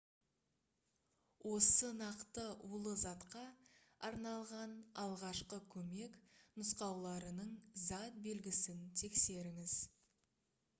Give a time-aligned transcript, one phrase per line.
[1.49, 2.45] осы нақты
[2.77, 3.43] улы затқа
[4.09, 6.19] арналған алғашқы көмек
[6.63, 9.81] нұсқауларының затбелгісін тексеріңіз